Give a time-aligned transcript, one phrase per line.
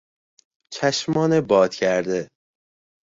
[0.73, 2.29] چشمان باد کرده